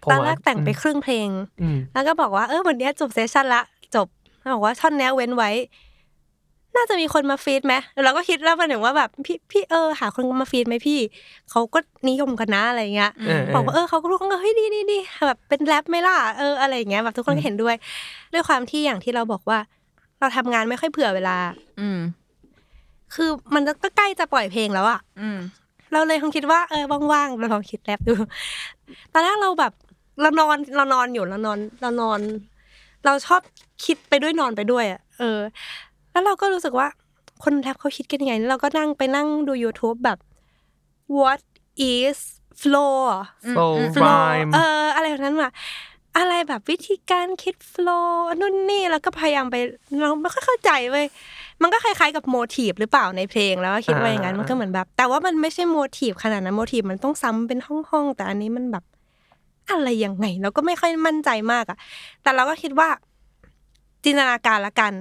[0.00, 1.28] เพราะตอนว่าแรกแต่งไปครึ่งเพลง
[1.62, 3.62] อืมแล้วก็บอกว่าเออวันเนี้ยจบ session ละ
[3.94, 4.08] จบ
[4.40, 5.50] แล้วบอกว่าท่อนเนี้ยเว้นไว้
[6.76, 11.00] น่าจะมีคนมา feat ไหมแล้วเราก็คิดแล้วมาถึงว่าแบบพี่พี่เออ หาคนมา feat ไหมพี่
[11.50, 17.74] เขาก็นิยมกันนะอะไรเงี้ยเออบอกว่าเออเขาก็รู้กันเฮ้ยดีดีดีแบบเป็นแรปไหมล่ะเอออะไรอย่างเงี้ยแบบทุกคนก็เห็นด้วย
[18.32, 19.58] ด้วยความที่อย่างที่เราบอกว่า
[20.20, 21.36] เราทำงานไม่ค่อยเผื่อเวลา
[21.80, 22.00] อืม
[23.14, 25.38] คือมันก็ใกล้จะปล่อยเพลงแล้วอะอืม
[25.92, 28.14] เราเลยคงคิดว่าเออว่างๆเราลองคิดแรปดู
[29.12, 29.72] ตอนแรกเราแบบ
[30.20, 32.20] เรานอนเรานอนอยู่เรานอนเรานอน
[33.04, 33.40] เราชอบ
[33.84, 35.38] คิดไปด้วยนอนไปด้วยอะเออ
[36.10, 36.88] แล้วเราก็รู้สึกว่า
[37.44, 40.18] คนแรปเขาคิดกันยังไงแล้วเราก็นั่งไปนั่งดู YouTube แบบ
[41.18, 41.40] what
[41.92, 42.18] is
[42.60, 45.50] flow อะ flow อืม rhyme เอออะไรแบบนั้นว่ะ
[46.16, 48.08] อะไรแบบวิธีการคิด flow
[48.40, 49.56] นู่นนี่แล้วก็พยายามไป
[50.00, 51.06] เราไม่ค่อยเข้าใจเว้ย
[51.62, 58.84] มันก็คล้ายๆกับโมทีฟหรือเปล่าในเพลงแล้วก็คิดว่าอย่างนั้นอ่ามัมันก็เหมือนแบบ แต่ว่ามันไม่ใช่โมทีฟขนาดนั้นโมทีฟมันต้องซ้ำเป็นห้องๆแต่อันนี้มันแบบ
[59.70, 61.78] อะไรยังไงเราก็ไม่ค่อยมั่นใจมากอะ
[62.22, 62.88] แต่เราก็คิดว่า
[64.04, 64.92] จินตนาการละกัน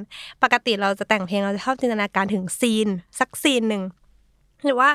[0.43, 2.88] ปกติเราจะแต่งเพลงเราจะชอบจินตนาการถึงซีน
[3.19, 3.84] สักซีนหนึ่ง
[4.65, 4.89] หรือว่า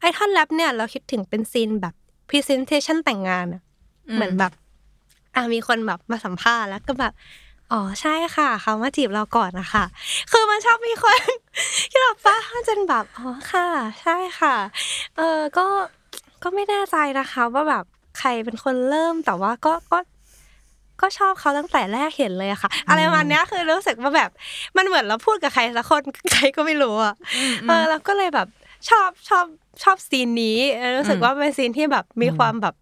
[0.00, 1.94] ไอ้ท่อนแรปเนี่ย เราคิดถึงเป็นซีนแบบ
[2.28, 3.62] presentation แต่งงานอะ
[4.08, 4.52] อืมเหมือนแบบ
[5.34, 7.12] อะมีคนแบบมาสัมภาษณ์แล้วก็แบบ
[7.72, 9.84] อ๋อใช่ค่ะเขามาจีบเราก่อนนะคะ
[10.32, 11.18] คือมันชอบมีคน
[11.90, 12.36] ที่แบบป้า
[12.68, 13.66] จนแบบอ๋อค่ะ
[14.02, 14.56] ใช่ค่ะ
[15.16, 15.66] เออก็
[16.42, 17.84] ก็ไม่แน่ใจนะคะ ว่าแบบ
[18.18, 19.98] ใครเป็นคนเริ่มแต่ว่าก็ก็
[21.00, 24.30] ก็ชอบเขาตั้งแต่แรกเห็นเลยอะค่ะ อะไรประมาณเนี้ยคือรู้สึกว่าแบบ
[24.76, 27.14] มันเหมือนเราพูดกับใครสักคนใครก็ไม่รู้อะ
[27.68, 28.48] เออแล้วก็เลยแบบ
[28.88, 29.46] ชอบชอบ
[29.82, 32.74] ชอบซีนนี้เออรู้สึกว่าเป็นซีนที่แบบมีความแบบ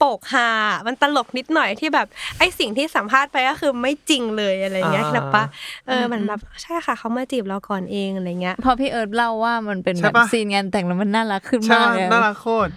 [0.00, 0.48] โปกฮา
[0.86, 2.06] มันตลกนิดหน่อยที่แบบ
[2.38, 5.44] ไอสิ่งที่สัมภาษณ์ไปก็คือไม่จริงเลยอะไรเงี้ยอ่านะปะ
[5.86, 12.70] เออเหมือนแบบใช่ค่ะเขามาจีบเราก่อนเองอะไรเงี้ยพอพี่เอิร์ธเล่าว่ามันเป็นใช่แบบปะซีนงานแต่งแล้วมันน่ารักขึ้นใช่มากปะเลยน่ารักโคตร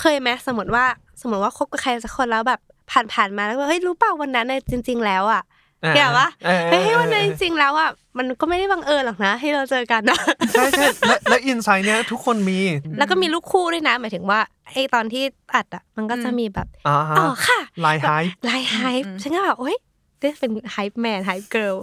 [0.00, 0.84] เคยไหมสมมติว่า
[1.20, 2.60] สมมติว่าคบกับใครสักคนแล้วแบบ
[2.90, 5.57] ผ่านผ่านๆมาแล้วว่าเฮ้ยรู้เปล่าวันนั้นน่ะจริง ๆ แล้วอะอ่า
[5.94, 10.18] เกี่ยวปะเออเฮ้ยวันนั้นจริงๆแล้วอะมันก็ไม่ได้บังเอิญหรอกนะที่เราเจอกันนะ
[10.52, 12.58] ใช่ใช่และและ insight เนี้ยทุกคนมี
[12.98, 14.40] แล้วก็มีลูกคู่ด้วยนะ หมายถึงว่า
[14.72, 15.22] ไอ้ตอนที่
[15.54, 18.10] อัดอะมันก็จะมีแบบอ่าฮะอ๋อค่ะลายไฮ
[18.44, 19.76] line hype ฉันก็แบบโอ๊ย
[20.22, 21.76] นี่เป็น hype man hype girl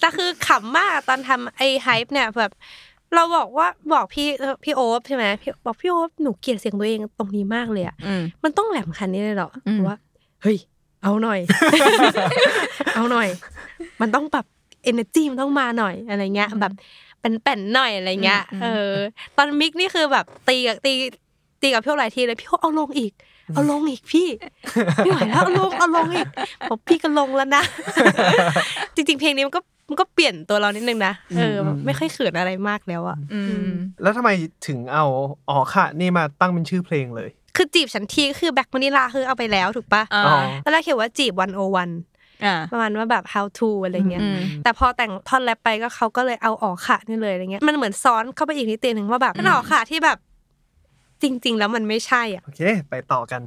[0.00, 2.52] แต่คือขำมากตอนทำไอ้ hype เนี่ยแบบ
[3.14, 9.98] เราบอกว่าบอกพี่เอ่อพี่โอ๊บใช่ไหมพี่บอกพี่โอ๊บหนูเกลียดเสียงตัวเองตรงนี้มากเลยอะอืมมันต้องแหลมขนาดนี้เลยเหรออืมบอกว่า
[10.42, 10.58] เฮ้ย
[11.04, 11.40] เอาหน่อย
[12.94, 13.28] เอาหน่อย
[14.00, 14.46] มันต้องแบบ
[14.90, 16.72] energy มันต้องมาหน่อยอะไรเงี้ย แบบ
[17.20, 18.92] เป็นแป่นๆหน่อยอะไรเงี้ย เออ
[19.36, 20.92] ตอนมิกนี่คือแบบตีกับตี
[21.62, 23.12] ตีกับพี่โอหลายทีเลยพี่โอเอาลงอีก
[23.54, 24.28] เอาลงอีกพี่
[25.04, 26.28] ไม่ไหวแล้วเอาลงเอาลงอีก
[26.70, 27.62] บอกพี่ก็ลงแล้วนะ
[28.94, 33.70] จริง ๆ เพลงนี้มันก็มันก็เปลี่ยนตัวเรานิดนึงนะ เออแบบไม่ค่อยเขินอะไรมากแล้วอะอืม
[34.02, 34.30] แล้วทำไม
[34.66, 35.04] ถึงเอา
[35.48, 41.90] อ๋อค่ะ นี่มาตั้งเป็นชื่อเพลงเลย คือจีบฉันทีก็คือแบ็คมานิลาคือเอาไปแล้วถูกปะอ่าอ๋อตอนแรกเขียนว่าจีบวันโอวัน
[42.44, 50.18] อ่าประมาณว่าแบบ how to อะไรเงี้ยอืมแต่พอแต่งท่อนแรปไปก็เขาก็เลยเอาออกค่ะนี่เลยอะไรเงี้ย มันเหมือนซ้อนเข้าไปอีกนิดนึงว่าแบบมันออกค่ะที่แบบ
[51.22, 53.40] จริง ๆ แล้วมันไม่ใช่อะ โอเค ไปต่อกัน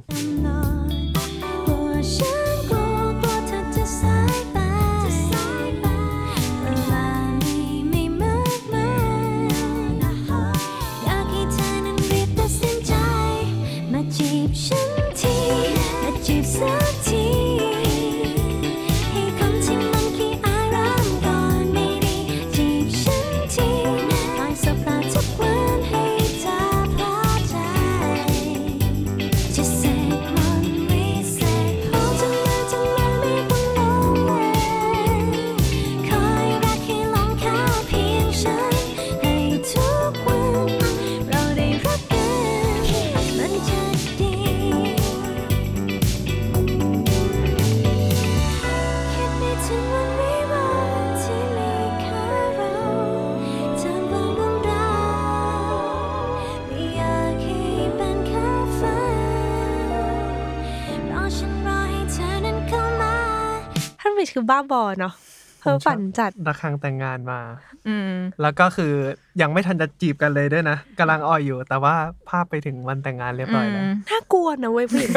[64.38, 65.14] คือบ้าบอเนาะ
[65.60, 67.40] เพ้อฝันจัดระฆังแต่งงานมา
[67.88, 68.92] อืม แล้วก็คือ
[69.40, 71.94] ยังไม่ทันจะจีบกันเลยด้วยนะกำลังอ่อยอยู่ แต่ว่า
[72.28, 75.10] ภาพไปถึงวันแต่งงานเรียบร้อยแล้วน่ากลัวนะเว้ยผู้หญิง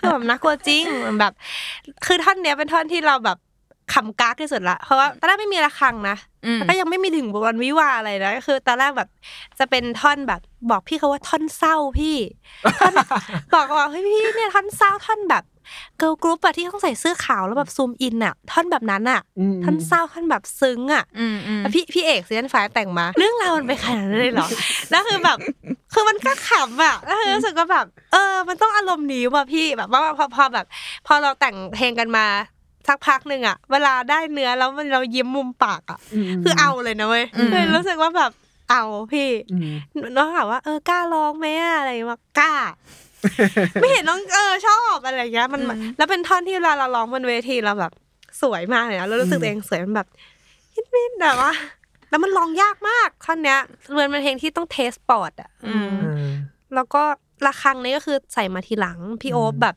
[0.00, 1.32] คือแบบน่ากลัวจริงมันแบบ
[2.06, 3.38] คือท่อนเนี้ยเป็นท่อนที่เราแบบ
[3.94, 9.08] ขำกากที่สุดละ เพราะว่าตอนแรกไม่มีระฆังนะอืมแล้วก็ยังไม่มีถึงวันวิวาห์อะไรนะก็คือตอนแรกแบบ
[9.58, 12.16] จะเป็นท่อนแบบ บอกพี่เขาว่าท่อนเศร้าพี่
[12.80, 12.92] ท่อน
[13.54, 15.44] บอกว่าเฮ้ยพี่เนี่ยท่อนเศร้าท่อนแบบ
[15.98, 24.48] girl group อะที่ต้องใส่เสื้อขาวแล้วแบบ zoom in อะท่อนแบบนั้นอะอืมท่อนเศร้าท่อนแบบซึ้งอะอืมอืมแล้วพี่พี่เอก Season Five แต่งมา เรื่องราวมันไปขนาดนั้นเลยเหรอ
[24.90, 25.38] แล้วคือแบบ
[25.92, 30.66] คือมันก็ขำอะแล้วคือรู้สึกว่าแบบ เออ มันต้องอารมณ์นี้ว่ะพี่แบบว่าพอพอแบบ
[31.06, 32.26] พอเราแต่งเพลงกันมา
[32.88, 35.98] สักพักหนึ่งอะเวลาได้เนื้อแล้วมันเรายิ้มมุมปากอะ
[36.44, 38.30] คือเอาเลยนะเว้ยเลยรู้สึกว่าแบบ
[38.70, 39.74] เอาพี่อืม
[40.16, 42.52] น้องถามว่าเออกล้าร้องไหมอะอะไรว่ากล้า
[43.80, 45.62] ไม่เห็นน้องเออชอบอะไรอย่างเงี้ยมัน
[45.96, 47.92] แล้วเป็นท่อนที่เวลาเราร้องบนเวทีเราแบบ
[48.42, 50.08] สวยมากเลยนะเรารู้สึกตัวเองสวยมันแบบ
[50.74, 51.52] ฮิตมิดแบบว่า
[52.10, 53.58] แล้วมันร้องยากมากท่อนเนี้ย
[53.90, 56.32] เหมือนเป็นเพลงที่ต้องเทสปอร์ตอะอืมอืม
[56.74, 57.02] แล้วก็
[57.46, 59.76] ระฆังนี้ก็คือใส่มาทีหลังพี่โอ๊บแบบ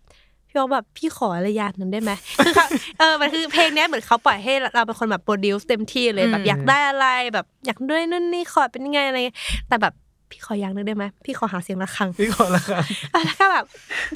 [0.50, 2.12] พี่โอ๊บแบบพี่ขออะไรอย่างหนึ่งได้ไหม
[2.46, 2.66] คือเขา
[3.00, 9.94] เออมันคือเพลงเนี้ยเหมือนเขาปล่อยให้เราเป็นคนแบบ produce เต็มที่เลยแบบอยากได้อะไรแบบอยากด้วยนู่นนี่ขอเป็นยังไงอะไรเงี้ยแต่แบบ
[10.32, 13.66] พี่ขออย่างหนึงได้ไหมพี่ขอหาเสียงระฆังพี่ขอละกันอะแล้วก็แบบ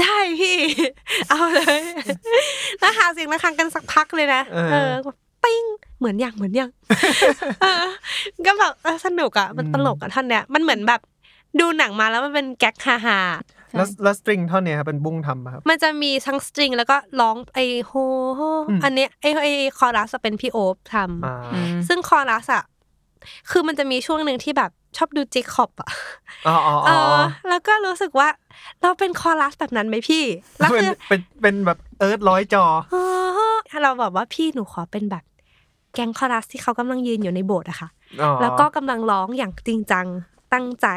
[0.01, 0.57] ได้พี่
[1.29, 1.81] เอาเลย
[2.79, 4.91] แล้วหาเสียงระฆังกันสักพักเลยนะเออเออ
[5.43, 5.63] ปิ้ง
[5.99, 6.69] เหมือนอย่างเหมือนอย่าง
[7.61, 7.85] เออ
[8.45, 11.01] ก็แบบเออสนุกอะมันตลกอะท่อนเนี้ยมันเหมือนแบบ
[11.59, 13.19] ดูหนังมาแล้วมันเป็นแก๊กฮาฮา
[13.77, 17.91] แล้วแล้วสตริงท่อนเนี้ยครับเป็นบุ้งทำปะครับมันจะมีทั้งสตริงแล้วก็ร้องไอโฮ
[18.69, 19.47] อืมอันเนี้ยไอไอ
[19.77, 22.63] คอรัสอะเป็นพี่โอ๊บทอ่าำซึ่งคอรัสอะ
[23.51, 25.89] คือมันจะมีช่วงหนึ่งที่แบบ ชอบดูเจคอบอะ
[26.47, 28.27] อ๋ออ๋อเออ๋ออ แล้วก็รู้สึกว่า
[28.81, 30.23] เราเป็นคอรัสแบบนั้นไหมพี่
[30.59, 32.95] แล้วเป็นคือเป็นเป็นแบบเอิร์ธร้อยจอเอ
[33.75, 35.23] อเราแบบว่าพี่หนูขอเป็นแบบ
[35.93, 37.89] แก๊งคอรัสที่เขากำลังยืนอยู่ในโบสถ์อะค่ะ
[38.21, 40.05] อ๋อแล้วก็กำลังร้องอย่างจริงจัง
[40.53, 40.87] ตั้งใจ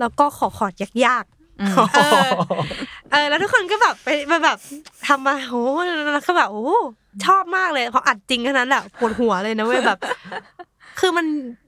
[0.00, 0.72] แล้วก็ขอขอด
[1.06, 1.24] ยาก
[1.94, 2.28] เออ
[3.10, 4.58] เออแล้วทุกคนก็แบบไปไปแบบ
[5.06, 5.52] ทำมาโห
[6.12, 6.66] แล้วก็แบบโอ้
[7.24, 9.98] ชอบมากเลยพออัดจริงแค่นั้นแหละปวดหัวเลยนะเว้ยแบบ
[10.98, 11.26] คือมัน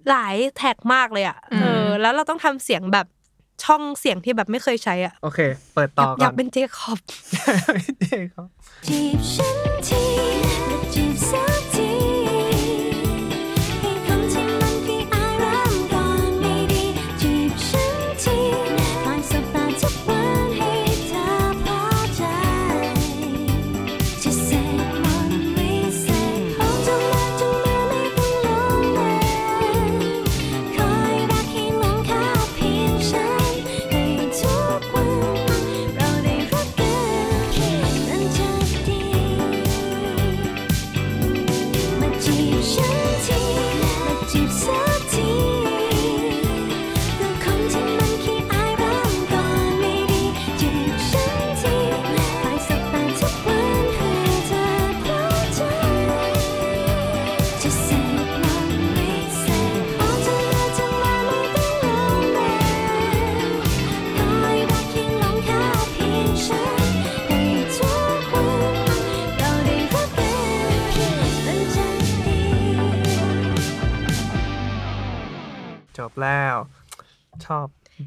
[0.08, 3.06] หลายแท็กมากเลยอะเออแล้วเราต้องทำเสียงแบบ
[3.64, 5.40] ช่องเสียงที่แบบไม่เคยใช้อะโอเค
[5.74, 8.46] เปิดต่ออก่ยาอกนเป็นเจคอบเจ๊ครับ
[8.86, 10.69] จีบฉันที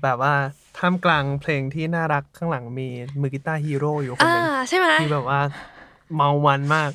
[0.03, 0.33] แบบว่า
[0.77, 2.87] ท่ามกลางเพลงที่น่ารักข้างหลังมี
[3.21, 5.39] มือ guitar hero อยู่คนอ่าหนึงใช่ไหมที่แบบว่า
[6.15, 6.91] เมามันมาก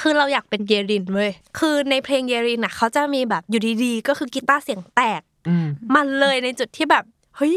[0.00, 7.04] คือเราอยากเป็นเยรินเว้ยคือในเพลงเยรินน่ะเขาจะมีแบบอยู่ดีๆก็คือกีตาร์เสียงแตกอืมมันเลยในจุดที่แบบ
[7.36, 7.56] เฮ้ย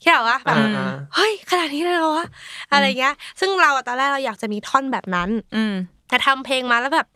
[0.00, 2.26] แค่เหรอวะแบบอ่าอ่าเฮ้ยขนาดนี้เลยเหรอวะ
[2.72, 5.74] อะไรเงี้ย ซึ่งเราอะตอนแรกเราอยากจะมีท่อนแบบนั้น อืม
[6.08, 7.06] แต่ทำเพลงมาแล้วแบบ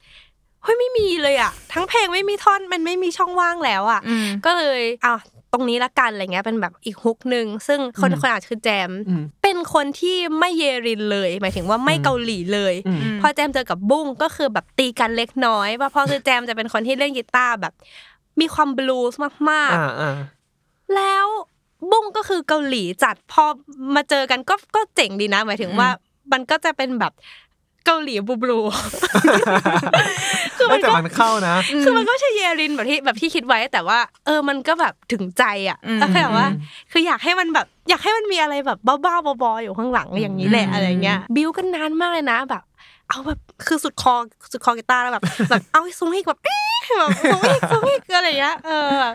[0.62, 5.14] เฮ้ยไม่มีเลยอะทั้งเพลงไม่มีท่อนมันไม่มีช่องว่างแล้วอะอืมก็เลยอะ
[5.54, 17.72] ตรงนี้ละกันอะไรเงี้ยเป็นแบบอีกฮุกหนึ่งซึ่งคนคนอาจคือแจมอืมเป็นคนที่ไม่เยรินเลย หมายถึงว่าไม่เกาหลีเลยอืมพอแจมเจอกับบุ้งก็คือแบบตีกันเล็กน้อยว่าพอคือแจมจะเป็นคนที่เล่นกีตาร์แบบ
[18.40, 21.26] มีความบลูส์มากอ่าอ่าๆแล้ว
[21.90, 23.44] บุ้งก็คือเกาหลีจัดพอ
[23.94, 25.88] มาเจอกันก็ก็เจ๋งดีนะ หมายถึงว่า
[26.32, 27.12] มันก็จะเป็นแบบ
[27.86, 28.58] เกาหลีบลูบลู
[30.56, 36.48] คือมันแต่ก็มันเข้านะ คือมันก็ไม่ใช่เยรินแบบที่แบบที่คิดไว้แต่ว่า เออมันก็แบบถึงใจอะอืมก็คือแบบว่า
[36.92, 42.62] คืออยากให้มันแบบอยากให้มันมีอะไรแบบบ้าๆบอๆอยู่ข้างหลังอย่างนี้แหละอืมอะไรเงี้ยบิวกันนานมากเลยนะแบบ
[43.08, 44.14] เอาแบบคือสุดคอ
[44.52, 49.14] สุดคอกีตาร์แล้วแบบแบบเอาให้ซุ้งให้แบบเอ๊ะแบบซุ้งให้ซุ้งให้อะไรเงี้ยเออแบบ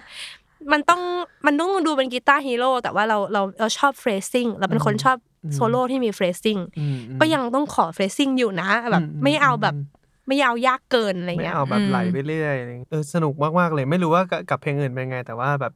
[0.72, 1.02] มันต้อง
[1.46, 5.18] มันต้องดูเป็น guitar hero แต่ว่าเราเราเราชอบ phrasing เราเป็นคนชอบ
[5.54, 9.98] โซโล่ที่มี phrasing อืมอืมก็ยังต้องขอ phrasing อยู่นะแบบอืมไม่เอาแบบอืม
[10.28, 15.74] ไม่เอายากเกินอะไรไม่เงี้ยเอาแบบอืมไหลไปเรื่อยอะไรอย่างเงี้ยเออสนุกมากๆเลย ไม่รู้ว่ากับกับเพลงอื่นเป็นไง แต่ว่าแบบ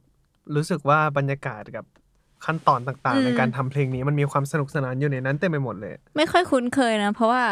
[0.54, 1.84] รู้สึกว่าบรรยากาศกับ
[2.44, 7.44] ขั้นตอนต่างๆ ในการทำเพลงนี้มันมีความสนุกสนานอยู่ในนั้นเต็มไปหมดเลย ไม่ค่อยคุ้นเคยนะ เพราะว่า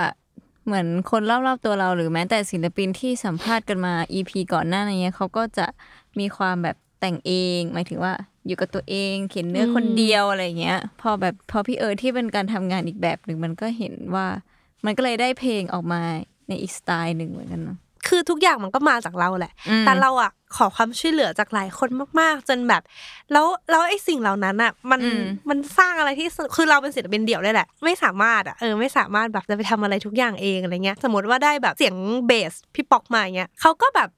[0.66, 5.66] เหมือนคนรอบๆตัวเราหรือแม้แต่ศิลปินที่สัมภาษณ์กันมา EP ก่อนหน้านี้เขาก็จะ
[6.18, 8.12] มีความแบบ แต่งเอง หมายถึงว่า
[8.46, 14.26] อยู่กับตัวเองเขียนเนื้อคนเดียวอะไรเงี้ย พอแบบพอพี่เอิร์ธที่เป็นการทำงานอีกแบบหนึ่งมันก็เห็นว่า
[14.84, 16.00] มันก็เลยได้เพลงออกมา
[16.48, 21.88] ในอีกสไตล์หนึ่งเหมือนกันเนาะคือทุกอย่างมันก็มาจากเราแหละอืมแต่เราอะขอความช่วยเหลือจากหลายคน
[22.20, 22.82] มากๆ จนแบบ
[23.32, 34.08] แล้วแล้วไอ้สิ่งเหล่านั้นอะ มันอืมมันสร้างอะไรที่สนุกคือเราเป็นศิลปินเดี่ยวได้แหละ ไม่สามารถอะเออไม่สามารถแบบจะไปทำอะไรทุกอย่างเองอะไรเงี้ย สมมติว่าได้แบบเสียงเบสพี่ป๊อกมาอย่างเงี้ยเขาก็แบบ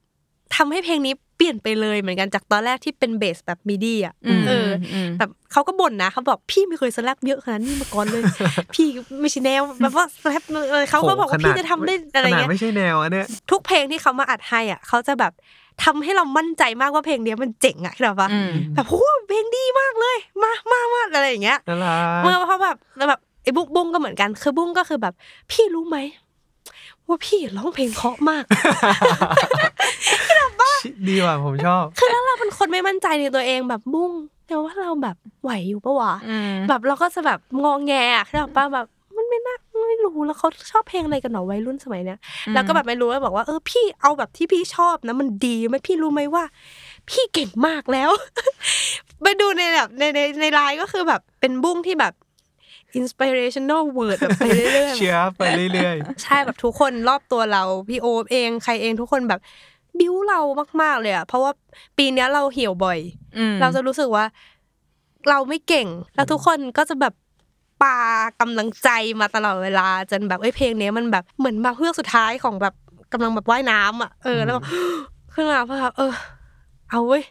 [0.57, 8.23] ทำให้เพลงนี้ เปลี่ยนไปเลยเหมือนกันจากตอนแรกที่เป็นเบสแบบ MIDI อะอืมเอออมแบบเขาก็บ่นนะเขาบอกพี่ไม่เคยสแลปเยอะขนาดนี้มาก่อนเลย
[8.75, 8.87] พี่
[9.21, 15.33] ไม่ใช่แนวแบบว่าสแลปเลยเขาก็บอกว่าโหขนพี่จะทำได้อะไรขนาดเงี้ยไม่ใช่แนวอันเนี้ยทุกเพลงที่เขามาอัดให้อะเขาจะแบบ
[15.85, 18.95] ทำให้เรามั่นใจมากว่าเพลงเนี้ยมันเจ๋งอะเข้าใจปะอืมแบบโห
[19.29, 25.15] เพลงดีมากเลย มามามาอะไรอย่างเงี้ยน่ารักเมื่อเพราะแบบแล้วแบบไอ้บุ้งบุ้งก็เหมือนกัน คือบุ้งก็คือแบบ
[25.51, 25.99] พี่รู้ไหม
[27.09, 28.45] ว่าพี่ร้องเพลงเพราะมาก
[31.09, 34.13] ดีว่ะผมชอบ คือแล้วเราเป็นคนไม่มั่นใจในตัวเองแบบบุ้ง
[34.47, 39.57] แต่ว่าเราแบบไหวอยู่ปะวะอืมแบบเราก็จะแบบงองแงอะเข้าใจปะแบบมันไม่น่า
[39.89, 42.19] ไม่รู้แล้วเขาชอบเพลงอะไรกันหนอวัยรุ่นสมัยเนี้ย
[42.55, 46.45] แล้วก็แบบไม่รู้แล้วบอกว่าเออพี่เอาแบบที่พี่ชอบนะมันดีไหมพี่รู้ไหมว่า
[47.11, 48.11] พี่เก่งมากแล้ว
[49.23, 52.15] ไปดูในแบบในในในไลน์ก็คือแบบเป็นบุ้งที่แบบ
[53.01, 55.43] inspirational word แบบไปเรื่อยๆเชียร์ไป
[55.73, 59.41] เรื่อยใช่แบบทุกคนรอบตัวเรา พี่โอมเองใครเองทุกคนแบบ
[59.99, 60.41] บิ้วเรา
[60.83, 61.53] มากๆเลยอะเพราะว่า
[61.99, 62.99] ปีเนี้ยเราเหี่ยวบ่อย
[63.39, 64.25] อืมเราจะรู้สึกว่า
[65.29, 67.15] เราไม่เก่ง แล้วทุกคนก็จะแบบ
[67.83, 67.99] ปา
[68.41, 68.89] กำลังใจ
[69.21, 72.75] มาตลอดเวลา จนแบบเอ้ยเพลงเนี้ยมันแบบเหมือนมาเพื่อกสุดท้ายของแบบ
[73.13, 74.65] กำลังแบบว่ายน้ำอะเออแล้วแบบ
[75.35, 76.13] ขึ้นมาเพราะแบบเออ
[76.91, 77.25] เอาเว้ย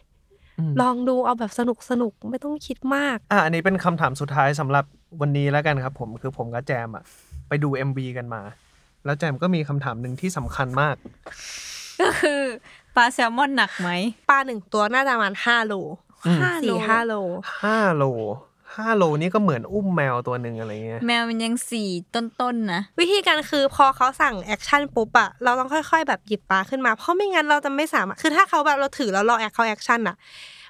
[0.58, 4.84] อืมลองดูเอาแบบสนุกสนุกๆไม่ต้องคิดมาก อะอันนี้เป็นคำถามสุดท้ายสำหรับ
[5.20, 7.04] วันนี้แล้วกันครับ ผมคือผมกับแจมอะ
[7.48, 8.42] ไปดู MV กันมา
[9.04, 10.96] แล้วแจมก็มีคำถามหนึ่งที่สำคัญมาก
[12.00, 12.40] ก็คือ
[12.96, 13.90] ปลาแซลมอนหนักไหม
[14.30, 15.74] ปลาหนึ่งตัวน่าจะประมาณห้าโล
[16.26, 17.14] อืมสี่ห้าโล
[17.62, 18.04] 5โล
[18.84, 30.16] 5โลนี่ก็เหมือนอุ้มแมวตัวหนึ่งอะไรเงี้ย แมวมันยังสี่ต้นๆนะ วิธีการคือพอเขาสั่ง action ปุ๊บอะเราต้องค่อยๆ แบบหยิบปลาขึ้นมา เพราะไม่งั้นเราจะไม่สามารถคือถ้าเขาแบบเราถือแล้วรอแอคเขาแอคชั่นอะ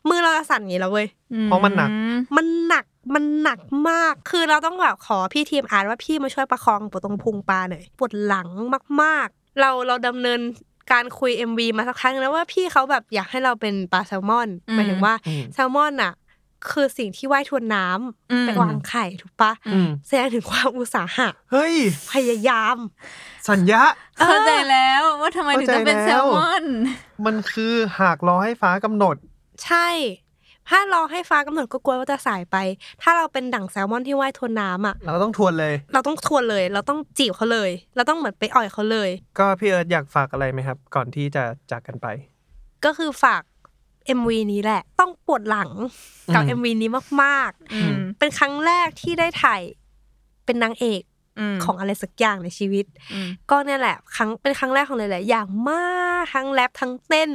[0.08, 1.06] มือเราจะสั่นอย่างนี้แล้วเว้ย
[1.44, 1.90] เพราะมันหนัก
[2.36, 2.84] มันหนัก
[3.14, 3.60] มันหนัก
[3.90, 8.48] มากคือเราต้องแบบขอพี่ทีมอาร์ตว่าพี่มาช่วยประคองปวดตรงพุงปลาหน่อยปวดหลัง
[9.02, 10.40] มากๆ เราเราดำเนิน
[10.92, 16.12] การคุย MV มาสักครั้งแล้วว่าพี่เขาแบบอยากให้เราเป็นปลาแซลมอนอืมหมายถึงว่าอืมแซลมอนอะ
[16.70, 21.74] คือสิ่งที่ว่ายทวนน้ำอืมไปวางไข่ถูกปะอืมแสดงถึงความอุตสาหะเฮ้ย
[22.12, 22.76] พยายาม
[23.48, 23.82] สัญญา
[24.16, 26.64] เข้าใจแล้วว่าทำไมถึงต้องเป็นเข้าแซใจแล้วลมอน
[27.26, 29.16] มันคือหากรอให้ฟ้ากำหนด
[29.64, 29.86] ใช่
[30.68, 32.56] ถ้ารอให้ฟ้ากำหนดก็กลัวว่าจะสายไป
[33.02, 42.06] ถ้าเราเป็นดั่งแซลมอนที่ว่ายทวนน้ำอะ เราต้องทวนเลย เราต้องทวนเลย เราต้องจีบเขาเลย เราต้องเหมือนไปอ่อยเขาเลย ก็พี่เอิร์ธอยากฝากอะไรไหมครับ ก่อนที่จะจากกันไป
[42.84, 43.42] ก็คือฝาก
[44.18, 45.70] MV นี้แหละ ต้องปวดหลัง
[46.34, 46.90] กับอืม MV นี้
[47.24, 49.62] มากอืมๆเป็นครั้งแรกที่ได้ถ่าย
[50.44, 51.04] เป็นนางเอกม
[51.64, 55.84] ของอะไรสักอย่างในชีวิตอืมก็เนี่ยแหละครั้งเป็นครั้งแรกของเลยแหละอย่างมา
[56.20, 57.30] กทั้งแรปทั้งเต้น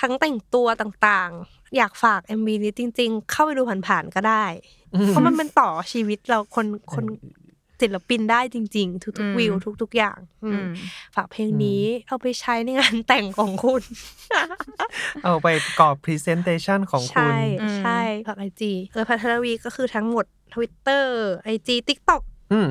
[0.00, 4.44] ทั้งแต่งตัวต่างๆ อยากฝาก MV นี้จริง ๆ เข้าไปดูผ่านๆก็ได้
[5.08, 7.04] เพราะมันเป็นต่อชีวิตเราคนคน
[7.82, 9.52] ศิลปินได้จริง ๆ ทุกๆวิว
[9.82, 10.68] ทุก ๆ อย่างอืมอืม
[11.14, 13.82] ฝากเพลงนี้เอาไปใช้ในงานแต่งของคุณ
[15.24, 21.04] เอาไปประกอบ Presentation ของคุใช่ณอืมใช่ฝากไอจีเออพัทรวีก็คือทั้งหมด Twitter
[21.44, 22.66] IG TikTok อืม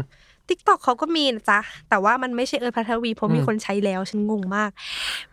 [0.50, 4.72] TikTok เขาก็มีนะจ๊ะ แต่ว่ามันไม่ใช่เอิ้ต ภัทรวีเพราะมีอืมคนใช้แล้วฉันงงมาก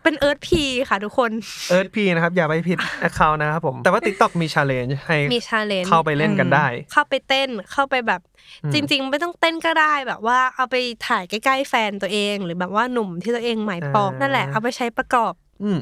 [0.03, 1.31] เป็น EarthP ค่ะทุกคน
[1.71, 8.21] EarthP นะครับ อย่าไปผิด Account นะครับผมแต่ว่า TikTok มี Challenge ให้มี challenge เข้าไปเล่นกันได้ เข้าไปเต้นเข้าไปแบบ
[8.65, 15.33] อืมจริง ๆ ไม่ต้องเต้นก็ได้แบบว่าเอาไปถ่ายใกล้ๆแฟนตัวเอง หรือแบบว่าหนุ่มที่ตัวเองหมายปองอ่านั่นั่นแหละเอาไปใช้ประกอบ
[15.65, 15.81] อืม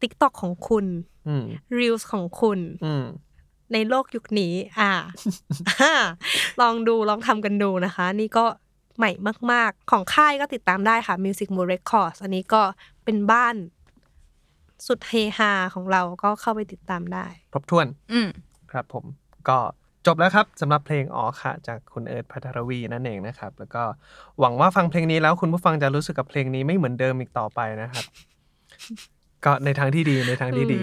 [0.00, 0.86] TikTok ของคุณ
[1.28, 1.44] อืม
[1.78, 3.04] Reels ของคุณอืม
[3.72, 4.92] ในโลกยุคนี้อ่า
[5.80, 5.92] อ่า
[6.60, 8.44] ลองดูลองทำกันดูนะคะ นี่ก็
[8.98, 9.10] ใหม่
[9.52, 12.62] มาก ๆ ของค่ายก็ติดตามได้ค่ะ Music Mood Records อันนี้ก็
[13.04, 13.54] เป็นบ้าน
[14.86, 18.28] สุดเฮฮาของเราก็เข้าไปติดตามได้ครบถ้วน อืม
[18.70, 19.04] ครับผม
[19.48, 19.58] ก็
[20.06, 23.82] จบแล้วครับสำหรับเพลงอ๋อค่ะ จากคุณเอิร์ธพัทรวีนั่นเองนะครับ แล้วก็
[24.40, 28.04] หวังว่าฟังเพลงนี้แล้วคุณผู้ฟังจะรู้สึกกับเพลงนี้ไม่เหมือนเดิมอีกต่อไปนะครับ
[29.44, 30.80] ก็ในทางที่ดีในทางที่ดี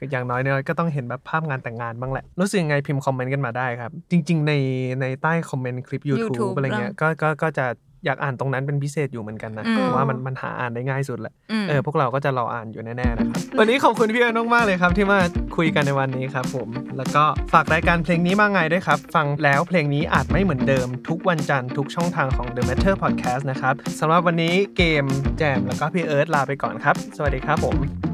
[0.00, 4.52] อืมก็อย่างน้อยเนี่ยก็ต้องเห็นแบบภาพงานแต่งงานบ้างแหละ รู้สึกยังไงพิมพ์คอมเมนต์กันมาได้ครับ จริง ๆ ใน
[5.00, 7.66] ในใต้คอมเมนต์คลิป YouTube, YouTube อะไรเงี้ยก็ก็ก็จะ
[8.06, 15.20] อยากอ่านตรงนั้นเป็นพิเศษอยู่เหมือนกันนะอืมเพราะว่ามันมันหาอ่านได้ง่ายสุดแหละอืมเออพวกเราก็จะรออ่านอยู่แน่ๆนะครับวันนี้ขอบคุณพี่เอิญมากๆเลยครับที่มา
[15.56, 25.04] คุยกันในวันนี้ครับผม แล้วก็ฝากรายการเพลงนี้มาไงด้วยครับ ฟังแล้วเพลงนี้อาจไม่เหมือนเดิม ทุกวันจันทร์ทุกช่องทางของ The Matter Podcast นะครับสำหรับวันนี้เกม
[25.38, 28.09] แจมแล้วก็พี่เอิร์ธลาไปก่อนครับ สวัสดีครับผม